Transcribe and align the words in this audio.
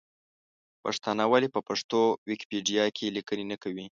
پښتانه 0.83 1.23
ولې 1.31 1.47
په 1.55 1.59
پښتو 1.67 1.99
ویکیپېډیا 2.29 2.85
کې 2.97 3.13
لیکنې 3.17 3.45
نه 3.51 3.57
کوي؟ 3.63 3.85